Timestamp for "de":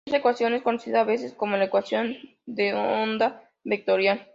2.47-2.73